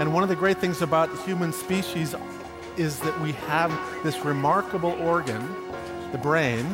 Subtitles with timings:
[0.00, 2.14] And one of the great things about the human species
[2.76, 3.70] is that we have
[4.02, 5.42] this remarkable organ,
[6.12, 6.64] the brain.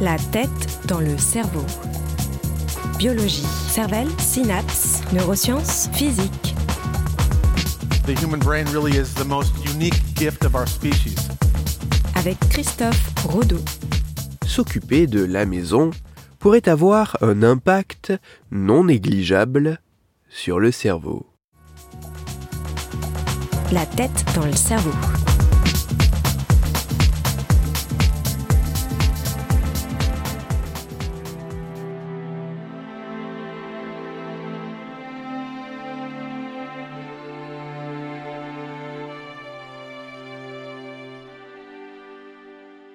[0.00, 1.64] La tête dans le cerveau.
[2.98, 6.54] Biologie, cervelle, synapses, neurosciences, physique.
[8.06, 11.28] The human brain really is the most unique gift of our species.
[12.14, 13.60] Avec Christophe Rodeau.
[14.46, 15.90] S'occuper de la maison
[16.38, 18.12] pourrait avoir un impact
[18.50, 19.80] non négligeable
[20.28, 21.26] sur le cerveau.
[23.72, 24.92] La tête dans le cerveau.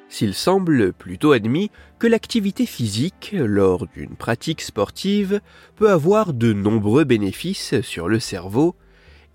[0.08, 5.42] S'il semble plutôt admis que l'activité physique lors d'une pratique sportive
[5.76, 8.76] peut avoir de nombreux bénéfices sur le cerveau,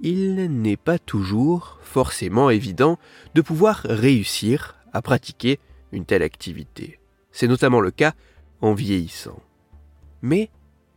[0.01, 2.99] il n'est pas toujours forcément évident
[3.35, 5.59] de pouvoir réussir à pratiquer
[5.93, 7.01] une telle activité.
[7.33, 8.15] C'est notamment le cas
[8.61, 9.41] en vieillissant.
[10.23, 10.51] Mais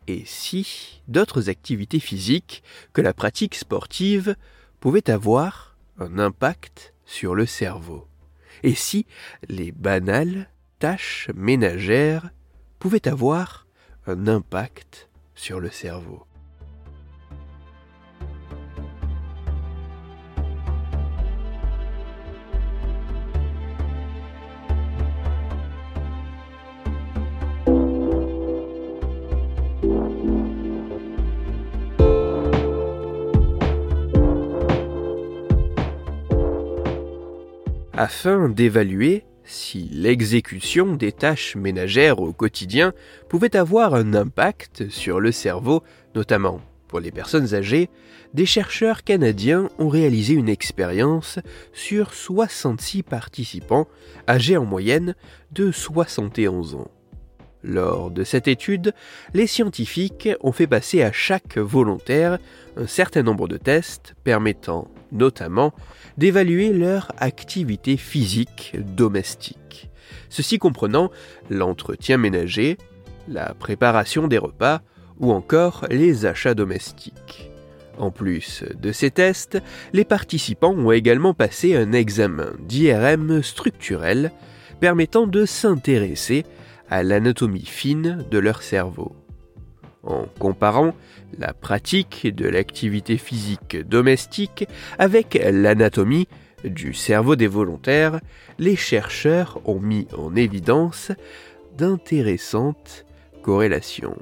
[0.08, 4.36] et si d'autres activités physiques que la pratique sportive
[4.80, 8.08] pouvaient avoir un impact sur le cerveau?
[8.64, 9.05] Et si
[9.47, 12.31] les banales tâches ménagères
[12.80, 13.67] pouvaient avoir
[14.08, 16.25] un impact sur le cerveau?
[38.00, 42.94] Afin d'évaluer si l'exécution des tâches ménagères au quotidien
[43.28, 45.83] pouvait avoir un impact sur le cerveau,
[46.16, 47.89] notamment pour les personnes âgées,
[48.33, 51.39] des chercheurs canadiens ont réalisé une expérience
[51.73, 53.89] sur 66 participants
[54.30, 55.14] âgés en moyenne
[55.52, 56.92] de 71 ans.
[57.64, 58.93] Lors de cette étude,
[59.33, 62.37] les scientifiques ont fait passer à chaque volontaire
[62.77, 65.73] un certain nombre de tests permettant notamment
[66.17, 69.89] d'évaluer leur activité physique domestique.
[70.30, 71.11] Ceci comprenant
[71.49, 72.77] l'entretien ménager,
[73.27, 74.81] la préparation des repas
[75.19, 77.52] ou encore les achats domestiques.
[77.98, 79.61] En plus de ces tests,
[79.92, 84.31] les participants ont également passé un examen d'IRM structurel
[84.80, 86.45] permettant de s'intéresser
[86.89, 89.16] à l'anatomie fine de leur cerveau.
[90.04, 90.94] En comparant
[91.38, 94.67] la pratique de l'activité physique domestique
[94.98, 96.28] avec l'anatomie
[96.64, 98.20] du cerveau des volontaires,
[98.58, 101.11] les chercheurs ont mis en évidence
[101.78, 103.05] d'intéressantes
[103.42, 104.17] corrélations.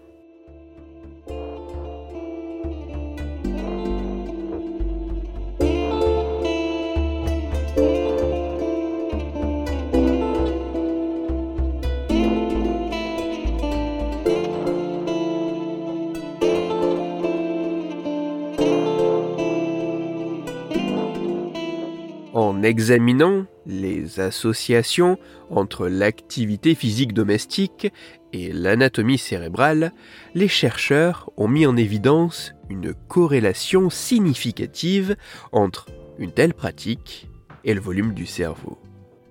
[22.37, 25.17] En examinant les associations
[25.49, 27.91] entre l'activité physique domestique
[28.31, 29.91] et l'anatomie cérébrale,
[30.35, 35.15] les chercheurs ont mis en évidence une corrélation significative
[35.51, 35.87] entre
[36.19, 37.27] une telle pratique
[37.63, 38.77] et le volume du cerveau.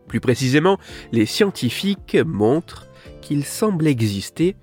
[0.09, 0.77] Plus précisément,
[1.13, 2.89] les scientifiques montrent
[3.23, 4.57] qu'il semble exister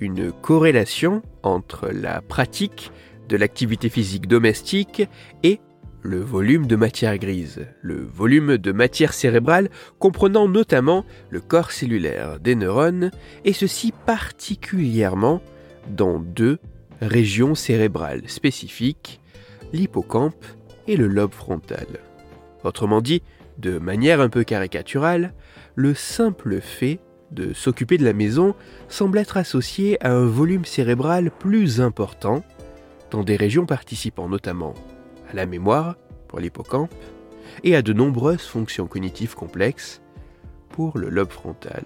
[0.00, 2.92] une corrélation entre la pratique
[3.28, 5.02] de l'activité physique domestique
[5.42, 5.60] et
[6.02, 9.68] le volume de matière grise, le volume de matière cérébrale
[9.98, 13.10] comprenant notamment le corps cellulaire des neurones,
[13.44, 15.42] et ceci particulièrement
[15.88, 16.58] dans deux
[17.00, 19.20] régions cérébrales spécifiques,
[19.72, 20.44] l'hippocampe
[20.86, 21.86] et le lobe frontal.
[22.64, 23.22] Autrement dit,
[23.58, 25.34] de manière un peu caricaturale,
[25.74, 27.00] le simple fait
[27.30, 28.54] de s'occuper de la maison
[28.88, 32.42] semble être associé à un volume cérébral plus important
[33.10, 34.74] dans des régions participant notamment
[35.30, 35.96] à la mémoire
[36.28, 36.94] pour l'hippocampe
[37.64, 40.00] et à de nombreuses fonctions cognitives complexes
[40.70, 41.84] pour le lobe frontal.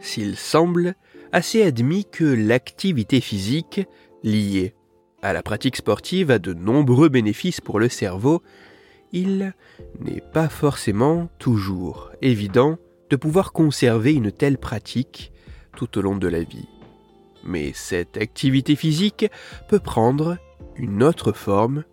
[0.00, 0.94] S'il semble
[1.32, 3.80] assez admis que l'activité physique,
[4.22, 4.74] liée
[5.22, 8.42] à la pratique sportive, a de nombreux bénéfices pour le cerveau,
[9.12, 9.54] il
[10.00, 12.78] n'est pas forcément toujours évident
[13.10, 15.32] de pouvoir conserver une telle pratique
[15.76, 16.68] tout au long de la vie.
[17.44, 19.26] Mais cette activité physique
[19.68, 20.38] peut prendre
[20.76, 21.84] une autre forme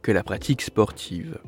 [0.00, 1.38] que la pratique sportive.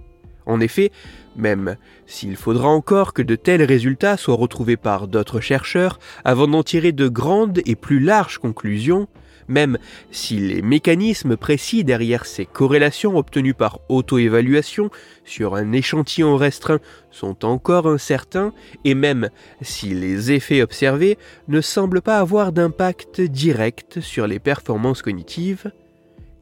[0.46, 0.92] En effet,
[1.36, 1.76] même
[2.06, 6.92] s'il faudra encore que de tels résultats soient retrouvés par d'autres chercheurs avant d'en tirer
[6.92, 9.08] de grandes et plus larges conclusions,
[9.48, 9.78] même
[10.10, 14.90] si les mécanismes précis derrière ces corrélations obtenues par auto-évaluation
[15.24, 16.80] sur un échantillon restreint
[17.10, 18.52] sont encore incertains,
[18.84, 19.30] et même
[19.60, 21.18] si les effets observés
[21.48, 25.72] ne semblent pas avoir d'impact direct sur les performances cognitives,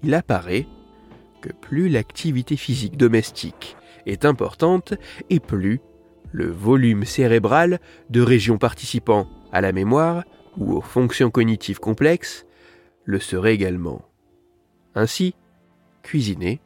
[0.02, 0.66] il apparaît
[1.40, 3.76] que plus l'activité physique domestique
[4.06, 4.94] est importante
[5.30, 5.80] et plus
[6.32, 7.78] le volume cérébral
[8.10, 10.24] de régions participant à la mémoire
[10.56, 12.46] ou aux fonctions cognitives complexes
[13.04, 14.02] le serait également.
[14.94, 15.34] Ainsi,
[16.02, 16.60] cuisiner,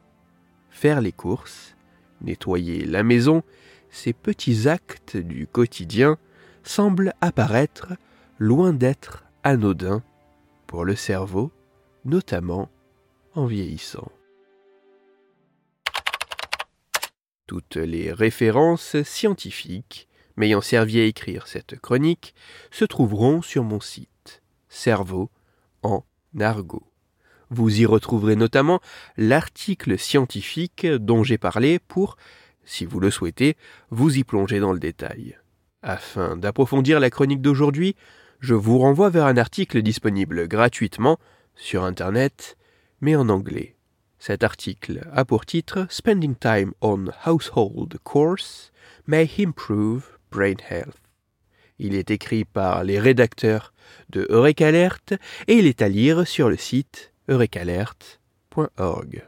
[0.69, 1.75] faire les courses,
[2.21, 3.43] nettoyer la maison,
[3.89, 6.17] ces petits actes du quotidien
[6.63, 7.93] semblent apparaître
[8.39, 10.03] loin d'être anodins
[10.67, 11.51] pour le cerveau,
[12.05, 12.69] notamment
[13.33, 14.11] en vieillissant.
[17.47, 22.35] Toutes les références scientifiques m'ayant servi à écrire cette chronique
[22.71, 25.31] se trouveront sur mon site Cerveau
[25.81, 26.03] en
[26.37, 26.85] argot.
[27.49, 28.81] Vous y retrouverez notamment
[29.15, 32.17] l'article scientifique dont j'ai parlé pour,
[32.65, 33.55] si vous le souhaitez,
[33.91, 35.37] vous y plonger dans le détail.
[35.81, 37.95] Afin d'approfondir la chronique d'aujourd'hui,
[38.41, 41.17] je vous renvoie vers un article disponible gratuitement
[41.55, 42.57] sur Internet,
[42.99, 43.76] mais en anglais.
[44.19, 48.71] Cet article a pour titre Spending Time on Household Course
[49.05, 50.97] May Improve Brain Health.
[51.79, 53.73] Il est écrit par les rédacteurs
[54.09, 55.13] de Eureka Alert
[55.47, 59.27] et il est à lire sur le site eurekalert.org.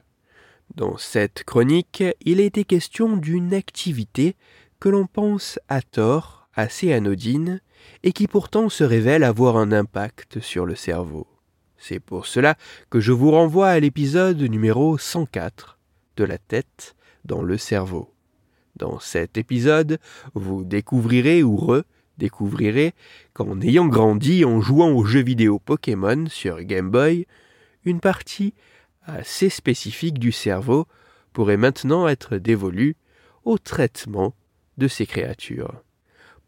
[0.75, 4.35] Dans cette chronique, il a été question d'une activité
[4.79, 7.61] que l'on pense à tort assez anodine
[8.03, 11.27] et qui pourtant se révèle avoir un impact sur le cerveau.
[11.79, 12.57] C'est pour cela
[12.89, 15.79] que je vous renvoie à l'épisode numéro 104
[16.17, 18.13] de la tête dans le cerveau.
[18.75, 19.97] Dans cet épisode,
[20.33, 22.93] vous découvrirez ou redécouvrirez
[23.33, 27.25] qu'en ayant grandi en jouant aux jeux vidéo Pokémon sur Game Boy,
[27.85, 28.53] une partie
[29.03, 30.85] assez spécifique du cerveau
[31.31, 32.97] pourrait maintenant être dévolue
[33.45, 34.35] au traitement
[34.77, 35.81] de ces créatures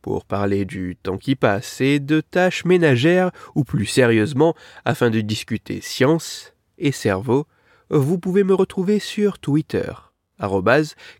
[0.01, 4.56] pour parler du temps qui passe et de tâches ménagères ou plus sérieusement
[4.86, 7.48] afin de discuter science et cerveau,
[7.89, 9.92] vous pouvez me retrouver sur Twitter,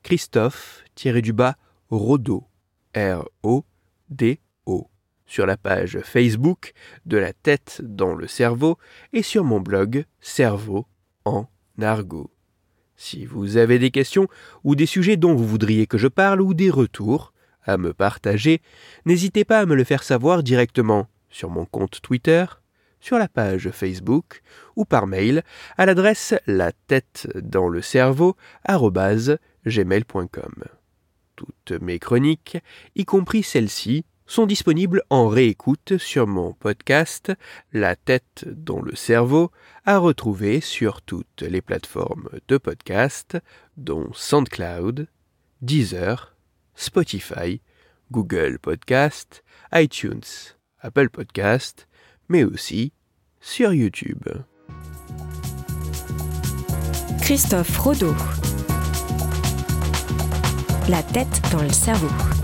[0.04, 2.48] Christophe-Rodo,
[2.95, 4.89] R-O-D-O,
[5.25, 6.74] sur la page Facebook
[7.06, 8.77] de la tête dans le cerveau
[9.13, 10.88] et sur mon blog Cerveau
[11.25, 11.48] en
[11.81, 12.31] argot.
[12.95, 14.27] Si vous avez des questions
[14.63, 17.31] ou des sujets dont vous voudriez que je parle ou des retours,
[17.66, 18.62] à me partager,
[19.06, 22.46] n'hésitez pas à me le faire savoir directement sur mon compte Twitter,
[23.00, 24.42] sur la page Facebook
[24.75, 25.44] ou par mail
[25.78, 28.36] à l'adresse la tête dans le cerveau
[29.66, 30.63] gmail.com.
[31.36, 32.58] Toutes mes chroniques,
[32.96, 37.34] y compris celles-ci, sont disponibles en réécoute sur mon podcast
[37.74, 39.52] La tête dans le cerveau,
[39.86, 43.38] à retrouver sur toutes les plateformes de podcast,
[43.75, 45.08] dont SoundCloud,
[45.62, 46.36] Deezer,
[46.76, 47.62] Spotify,
[48.12, 51.88] Google Podcast, iTunes, Apple Podcast,
[52.30, 52.94] mais aussi
[53.40, 54.24] sur YouTube.
[57.22, 58.16] Christophe Rodeau.
[60.90, 62.40] La tête dans le cerveau.